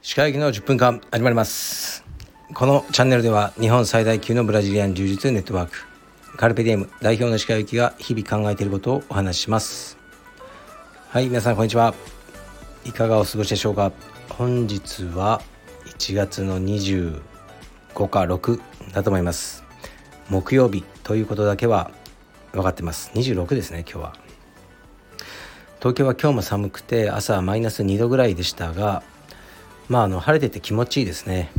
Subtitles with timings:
[0.00, 2.04] 歯科医の10分間始まります。
[2.54, 5.86] このチャンネルでは日本最大級のブラジリアン柔術ネットワーク
[6.36, 9.98] カルペディエム代表の歯科医が日々考えていることをお話しします。
[11.08, 11.92] はい皆さんこんにちは。
[12.84, 13.90] いかがお過ごしでしょうか。
[14.28, 15.42] 本日は
[15.86, 17.20] 1月の25
[18.08, 18.60] か6
[18.92, 19.64] だと思います。
[20.28, 21.90] 木曜日ということだけは
[22.52, 23.10] 分かってます。
[23.14, 24.12] 26ですね今日は。
[25.78, 29.02] 東京は今日も寒くて朝はマイナス2度ぐらいでしたが
[29.88, 31.50] まああの晴れてて気持ちいいですね。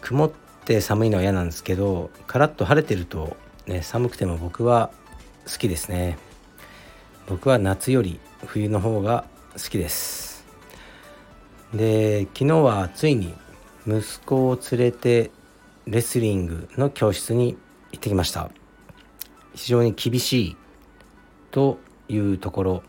[0.00, 0.30] 曇っ
[0.64, 4.90] て寒いのは嫌なんですけどカラッと晴れてるとね寒くても僕は
[5.50, 6.18] 好きですね。
[7.26, 10.44] 僕は夏より冬の方が好きです。
[11.74, 13.34] で昨日はついに
[13.86, 15.30] 息子を連れて
[15.86, 17.56] レスリングの教室に
[17.92, 18.50] 行ってきました。
[19.58, 20.56] 非常に厳しい
[21.50, 22.82] というところ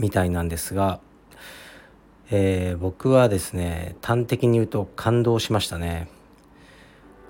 [0.00, 0.98] みたいなんですが、
[2.32, 6.08] えー、僕はですね端的に言うと感動しましたね。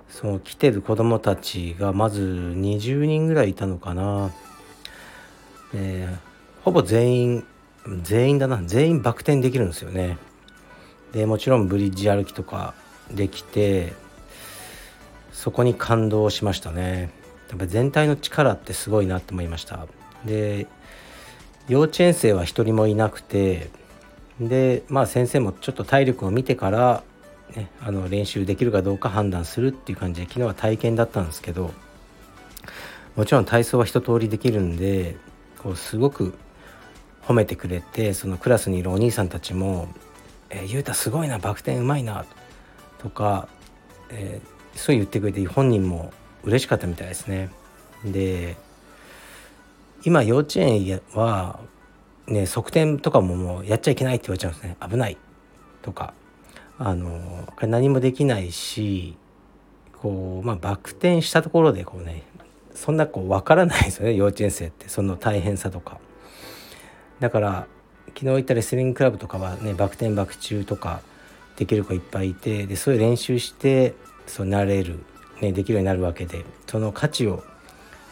[0.09, 4.33] その来てる子供たちがまず20人ぐらいいたのかな、
[5.75, 7.47] えー、ほぼ全員
[8.03, 8.63] 全員だな。
[8.65, 10.17] 全員バク転できるんですよね。
[11.13, 12.73] でもちろんブリッジ歩きとか
[13.11, 13.93] できて
[15.31, 17.20] そこに感動しましたね。
[17.51, 19.87] やっぱ全体の力ってすごいなって思いました。
[20.25, 20.67] で
[21.69, 23.71] 幼稚園生は一人もいなくて
[24.41, 27.03] でまあ先生もちょっと体力を見てから、
[27.55, 31.73] ね、あの練習できるかどうか判断するっていう感じで昨日は体験だったんですけど
[33.17, 35.17] もちろん体操は一通りできるんで
[35.59, 36.35] こうすごく
[37.23, 39.89] 褒めてくれてそのクラスにいるお兄さんたちも
[40.51, 42.25] 「えー、ゆうたすごいなバク転うまいな」
[42.99, 43.49] とか、
[44.11, 46.13] えー、そう言ってくれて本人も
[46.45, 47.51] 嬉しかったみたいですね。
[48.05, 48.57] で
[50.05, 51.61] 今幼稚園は
[52.27, 54.77] ね側転とかももうやっちゃいけないって言われちゃうんですね。
[54.81, 55.17] 危ない。
[55.83, 56.15] とか
[56.79, 59.17] あの何もできないし
[59.99, 62.23] こうまあバク転したところでこうね
[62.75, 64.89] そんなこう分からないですよね幼稚園生って。
[64.89, 65.99] その大変さとか。
[67.19, 67.67] だから
[68.09, 71.03] 昨日行ったレスリングクラブとかはねバク転バク宙とか
[71.57, 73.95] できる子いっぱいいてでそういう練習して
[74.27, 75.01] そうなれる。
[75.41, 77.43] ね、できるようになるわけでその価値を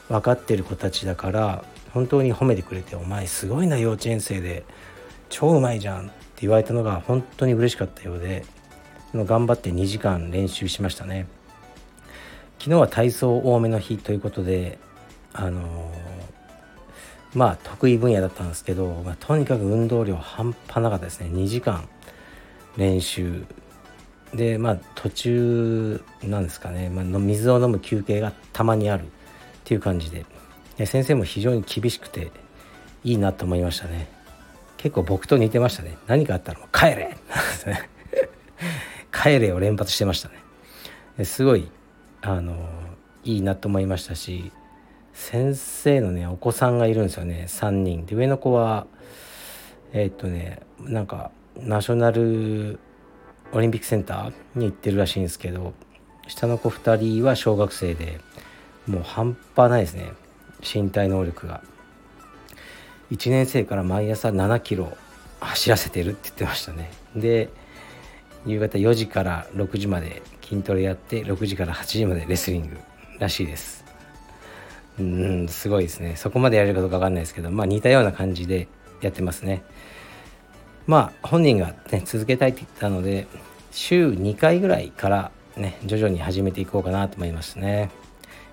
[0.08, 4.64] 分かってる子たちだから本当に褒めてくれて「お前すごいな幼稚園生で
[5.28, 6.12] 超うまいじゃん」って
[6.42, 8.44] 言われたのが本当に嬉しかったようで
[9.14, 11.26] 頑張って2時間練習しましたね。
[12.58, 14.78] 昨日は体操多めの日ということで
[15.32, 21.28] あのー、まあ得意分野だったんですけど、まあ、とにかく運動量半端なかったですね。
[21.32, 21.88] 2時間
[22.76, 23.44] 練習
[24.34, 29.06] でまあ途中なんですかね、まあ、水を飲む休憩がたまにあるっ
[29.64, 30.24] ていう感じで。
[30.76, 32.30] で先生も非常に厳しくて
[33.02, 34.08] いいなと思いましたね。
[34.76, 35.98] 結構僕と似てましたね。
[36.06, 37.16] 何かあったら「帰れ!
[39.12, 40.28] 」帰れを連発してました
[41.18, 41.24] ね。
[41.24, 41.68] すごい
[42.22, 42.54] あの
[43.24, 44.52] いいなと思いましたし
[45.12, 47.46] 先生のねお子さんがいるんですよね。
[47.48, 48.06] 3人。
[48.06, 48.86] で上の子は
[49.92, 52.78] えー、っとねなんかナショナル
[53.52, 55.72] オリンピックセンターに行ってるらしいんですけど
[56.26, 58.20] 下の子2人は小学生で
[58.86, 60.12] もう半端ないですね。
[60.60, 61.62] 身体能力が。
[63.12, 64.96] 1年生から毎朝7キロ
[65.40, 66.90] 走らせてるって言ってましたね。
[67.16, 67.48] で
[68.46, 72.76] 夕方4時から6時まで筋トレやって6時から8時までレスリング
[73.18, 73.84] らしいです。
[74.98, 76.16] うんすごいですね。
[76.16, 78.68] そこまでやれるかどうか分かんないですけどまあ似たような感じで
[79.00, 79.62] やってますね。
[80.88, 83.28] まあ本人がね続けたいって言ったので
[83.70, 87.90] 週2回ぐらいからね徐々に始めていこうかなと思いますね。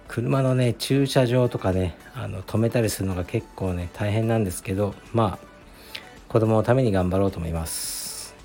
[0.08, 5.46] 車のね駐車場とかねあの止めたりするのが結構ね大変なんですけどまあ
[6.28, 8.36] 子供のために頑張ろうと思います。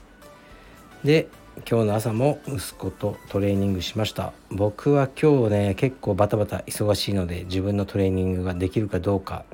[1.05, 1.29] で
[1.69, 4.33] 今日の朝も息子とトレーニングしました。
[4.51, 9.45] 僕は今日ね結構バタバタ忙しいので自分のトレーニングができるかどうか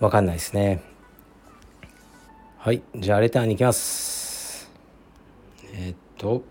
[0.00, 0.95] わかんないですね。
[2.66, 4.68] はいじゃあレターに行きます。
[5.72, 6.42] えー、っと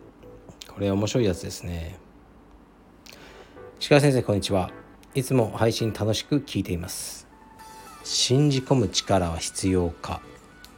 [0.74, 2.00] これ面白いやつですね。
[3.82, 4.72] 石川先生こんにちは。
[5.14, 7.28] いつも配信楽しく聞いています。
[8.06, 10.22] 信じ込む力は必要か？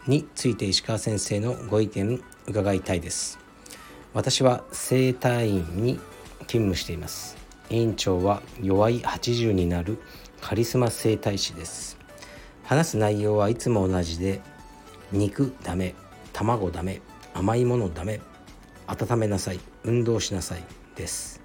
[0.08, 3.38] について石川先生のご意見伺いたいです。
[4.16, 6.00] 私は整体院に
[6.48, 7.38] 勤務しています。
[7.70, 10.00] 院長は弱い80になる
[10.42, 12.00] カリスマ整体師です。
[12.64, 14.42] 話す内容はいつも同じで
[15.12, 15.96] 肉ダメ
[16.34, 17.02] 卵ダメ
[17.34, 18.20] 甘いものダメ
[18.88, 20.64] 温めなさい運動しなさい
[20.96, 21.42] です。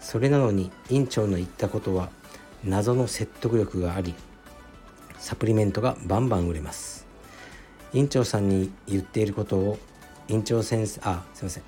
[0.00, 2.10] それなのに院長の言ったことは
[2.64, 4.14] 謎の説得力があり
[5.18, 7.06] サプリメントがバンバン売れます。
[7.92, 9.78] 院長さんに言っていることを
[10.28, 11.62] 院長先生あすいません。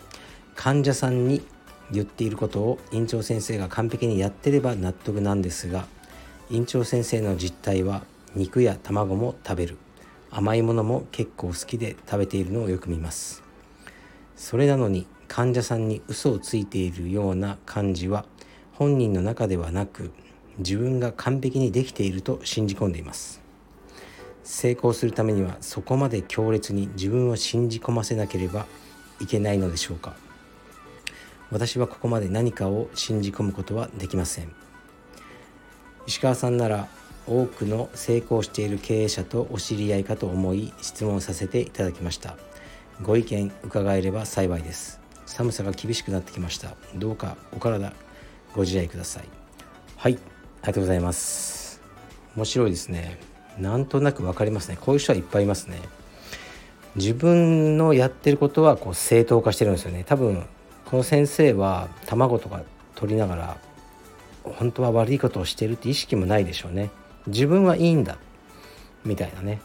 [0.55, 1.43] 患者さんに
[1.91, 5.87] 言っていることを院長先生が完璧にやってれば納得なんですが
[6.51, 8.03] 院長先生の実態は
[8.35, 9.79] 肉や卵も食べる。
[10.35, 13.43] 甘いものも結構好きで食べているのをよく見ます。
[14.35, 18.25] それなのに患者さんに嘘をついているような感じは
[18.73, 20.11] 本人の中ではなく
[20.59, 23.43] 自分が完璧にできていると信じ込んでいます。
[24.43, 28.67] 成功するためにはそこまで強烈に自分を信じ込ませなければ
[29.21, 30.17] いけないのでしょうか。
[31.51, 34.51] 私はここまで何かを信じ込むことはできません。
[36.07, 36.89] 石川さんなら
[37.27, 42.37] 多くの成功している経営者とお知り合いかと思い質問させていただきました。
[43.03, 45.01] ご意見伺えれば幸いです。
[45.27, 46.75] 寒さが厳しくなってきました。
[46.95, 47.93] どうかお体
[48.55, 49.25] ご自愛ください。
[49.97, 51.81] はいありがとうございます。
[52.37, 53.19] 面白いですね。
[53.59, 54.79] なんとなく分かりますね。
[54.81, 55.81] こういう人はいっぱいいますね。
[56.97, 60.05] 自分のやってることはこう正当化してるんですよね。
[60.05, 60.45] 多分
[60.85, 62.63] この先生は卵とか
[62.95, 63.57] 取りながら
[64.45, 66.91] 本当は悪いことをしてるって意識もないでしょうね。
[67.27, 68.19] 自分はいいんだ
[69.05, 69.61] みたいなね。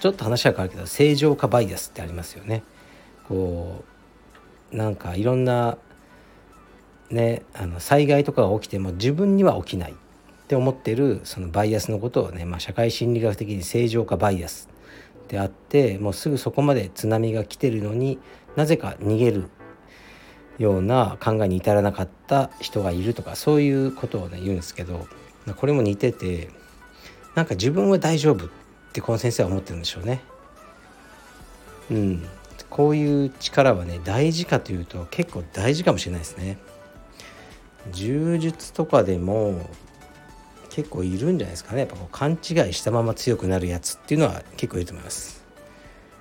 [0.00, 2.62] ちょっと話は変わるけど正常化バイアスってありますよね。
[3.28, 3.84] こ
[4.72, 5.78] うなんかいろんな
[7.10, 9.94] ねあの災害とかが起きても自分には起きないっ
[10.46, 14.68] て思ってるそのバイアスのことをね、まあ、社会心理学的に正常化バイアス
[15.28, 18.18] であってもうすぐそこまで津波が来てるのに
[18.54, 19.48] なぜか逃げる
[20.58, 25.06] ような考えに至らなかった人がいるとかそういうことをね言うんですけど。
[25.54, 26.50] これも似てて
[27.34, 28.48] なんか自分は大丈夫っ
[28.92, 30.22] てこの先生は思ってるんでしょうね。
[31.90, 32.26] うん、
[32.70, 36.58] こういう力はね大事かというと結構大事かもしれないですね。
[37.92, 39.68] 柔術とかでも
[40.70, 42.38] 結構いるんじゃないですかねやっぱこう勘違い
[42.72, 45.44] したまま強くなるやつっていうのは結構いると思います。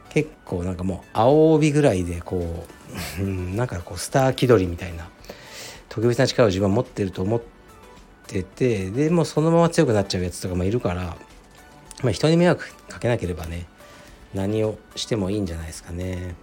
[0.09, 2.65] 結構なんかもう青帯ぐらいでこ
[3.19, 5.09] う なんかこうスター気取りみたいな
[5.89, 7.54] 特別な力を自分は持ってると思って
[8.25, 11.17] てでもうそのまま強くなっちゃうやつとかもいるから、
[12.03, 13.67] まあ、人に迷惑かけなければね
[14.33, 16.35] 何をしてもいいんじゃないですかね。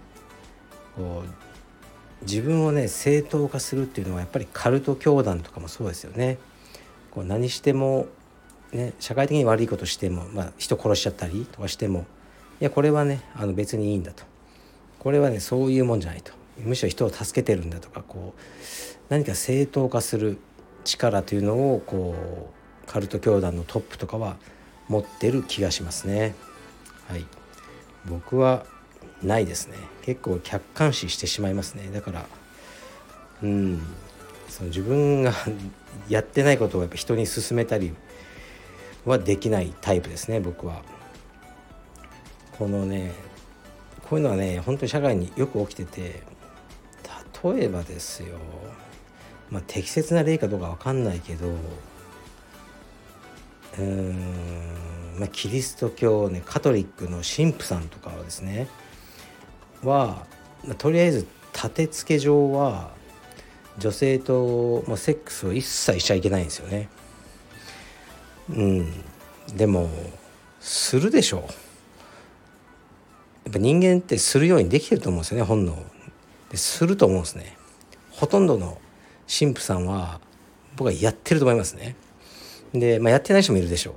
[0.95, 6.37] こう自分をね正当化するっていうのはやっぱりカルト教団とかもそうですよね。
[7.11, 8.07] こう何しても、
[8.71, 12.05] ね、社会的に悪いことしても、まあ、人殺しちゃったりとかしても
[12.59, 14.23] いやこれはねあの別にいいんだと
[14.97, 18.41] これはねそういうもんじゃないとむしろ人を助けてるんだとかこう
[19.09, 20.39] 何か正当化する
[20.83, 22.15] 力というのをこ
[22.85, 24.37] うカルト教団のトップとかは
[24.87, 26.35] 持ってる気がしますね。
[27.07, 27.25] はい、
[28.05, 28.65] 僕は
[29.21, 29.77] ないですね。
[30.03, 31.89] 結構客観視してしまいますね。
[31.93, 32.25] だから
[33.41, 33.81] うん。
[34.49, 35.33] その自分が
[36.09, 37.93] やってないことをやっぱ人に勧めたり
[39.05, 40.83] はできないタイプですね僕は。
[42.57, 43.13] このね
[44.07, 46.21] こういうのはね本当に社会によく起きてて
[47.43, 48.37] 例えばですよ。
[49.49, 51.47] まあ適切な例かどうか分かんないけど
[53.79, 54.13] うん
[55.17, 58.67] まあキリスト教ねカトリックの神父さんとかはですね
[59.83, 60.25] は、
[60.65, 62.91] まあ、とりあえず立て付け上は
[63.77, 66.89] 女性ともうセックスを一切しちゃいけないんですよね。
[68.49, 68.93] うん、
[69.55, 69.89] でも
[70.59, 71.41] するでしょう。
[73.45, 75.77] やっぱ人間ってするようにできてると思うんですよね本能
[76.49, 77.57] ですると思うんですね
[78.11, 78.77] ほとんどの
[79.27, 80.19] 神父さんは
[80.75, 81.95] 僕はやってると思いますね。
[82.73, 83.95] で、まあ、やってない人もいるでしょ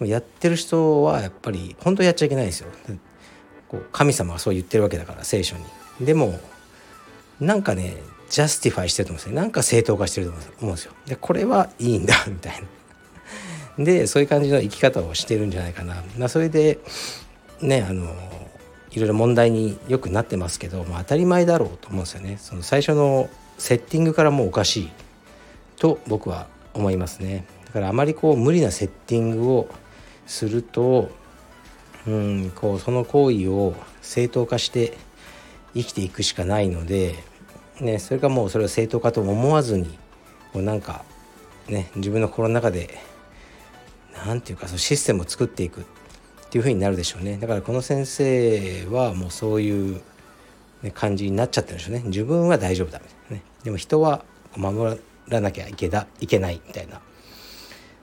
[0.00, 0.06] う。
[0.06, 2.68] やってる人はやっぱり本当やっちゃいけないですよ。
[3.68, 5.64] こう神様はそう言ってるわけだから聖書に。
[6.00, 6.38] でも
[7.40, 7.96] なんかね
[8.30, 10.92] justify してると思うんですよなんか正当化してると思うんですよ。
[11.06, 12.62] でこれはいいんだみたい
[13.76, 13.84] な。
[13.84, 16.80] でそういう感じの生き方をしてるんじゃないかな、まあ、それで
[17.60, 18.12] ねあの
[18.90, 22.38] いろいろ問題によくなってますけど、まあ、当たり前だろうと思うんですよね。
[22.40, 24.90] その最初のセッティングからもうおかしい。
[25.76, 27.44] と僕は思いますね。
[27.66, 29.68] だからあまりこう無理なセッティングを
[30.26, 31.10] すると
[32.06, 34.96] うんこうその行為を正当化して
[35.74, 37.14] 生きていくしかないので、
[37.80, 39.98] ね、それかもうそれを正当化と思わずに
[40.52, 41.04] こうなんか
[41.68, 42.98] ね自分の心の中で
[44.26, 45.84] 何て言うかそのシステムを作っていくっ
[46.50, 47.36] ていう風になるでしょうね。
[47.36, 50.00] だからこの先生はもうそういう
[50.94, 52.02] 感じになっちゃってるんでしょうね。
[52.06, 53.42] 自分は大丈夫だみたいなね。
[53.64, 54.24] でも人は
[54.56, 57.00] 守らなきゃいけだいけないみたいな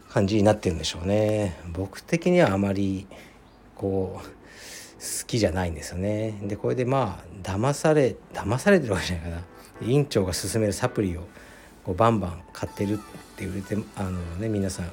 [0.09, 1.57] 感じになってるんでしょうね。
[1.73, 3.07] 僕的にはあまり
[3.75, 4.31] こう好
[5.27, 6.39] きじゃないんですよね。
[6.43, 9.43] でこれでまあ騙され騙されてるわけじゃないかな。
[9.81, 11.21] 院長が勧めるサプリを
[11.83, 12.97] こうバンバン買ってるっ
[13.35, 14.91] て売れてあのね皆さん。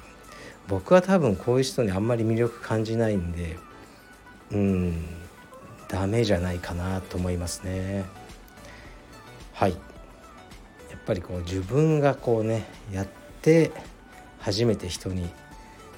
[0.68, 3.56] 僕は多分こういう人にあんまり魅力感じないんで
[4.52, 5.04] うん
[5.88, 8.04] ダメじゃないかなと思いますね。
[9.52, 9.76] はい。
[11.04, 13.06] ぱりこう自分がこうねやっ
[13.42, 13.72] て
[14.40, 15.28] 初めて人に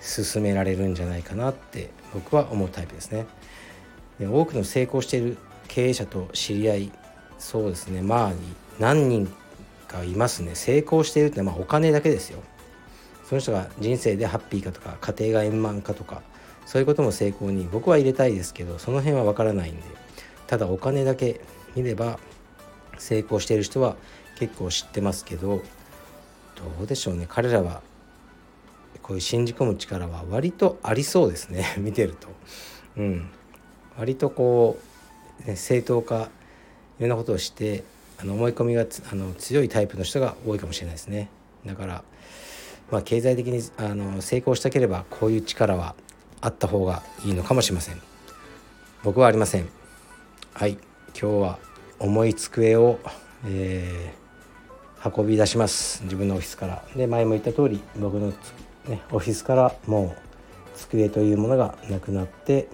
[0.01, 3.27] 勧められるんじゃないかなって僕は思うタイプですね。
[4.19, 6.93] で多くの成功している経営者と知り合い
[7.39, 8.03] そうですね。
[8.03, 8.33] まあ
[8.79, 9.33] 何人
[9.89, 10.55] かいますね。
[10.55, 12.43] 成功しているってまあお金だけですよ。
[13.25, 16.23] その人が人生でハッピーかとか家庭が円満かとか
[16.67, 19.83] そういうことも成功に僕は入れたいですけどその辺は分からないんで
[20.47, 21.41] ただお金だけ
[21.75, 22.19] 見れば
[22.99, 23.97] 成功している人は
[24.39, 25.63] 結構知ってますけど
[26.57, 27.27] どうでしょうね。
[27.29, 27.83] 彼らは
[29.03, 31.75] こういう信じ込む力は割とありそうですね。
[31.79, 32.29] 見てると。
[32.97, 33.29] うん、
[33.99, 34.79] 割とこ
[35.45, 36.31] う、ね、正当化
[36.99, 37.85] いろんなことをして
[38.19, 41.29] あの思い込みがあの強いタイプの人が多いかもしれないですね。
[41.67, 42.05] だから
[42.91, 45.95] まあ、経済的にあの成功したければこういう力は
[46.41, 48.01] あった方がいいのかもしれません。
[49.03, 49.69] 僕はありません。
[50.53, 50.79] はい。
[51.19, 51.59] 今日は
[51.99, 52.99] 重い机を、
[53.47, 54.24] えー、
[55.05, 56.03] 運び出します。
[56.05, 56.83] 自分のオフィスから。
[56.97, 58.29] で前も言った通り僕の、
[58.89, 62.69] ね、オフィスからもう机というものがなくなって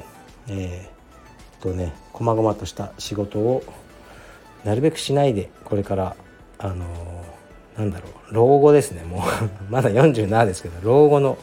[0.49, 3.63] えー、とね細々とした仕事を
[4.65, 6.17] なるべくしないでこれから
[6.59, 7.41] あのー
[7.81, 9.21] なんだろう老後ですねもう。
[9.73, 11.39] まだ47ですけど老後の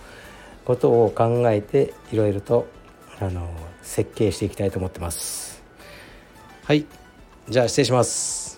[0.65, 2.67] ことを考えていろいろと
[3.19, 3.49] あの
[3.81, 5.63] 設計していきたいと思ってます。
[6.63, 6.85] はい。
[7.49, 8.56] じゃあ失礼します。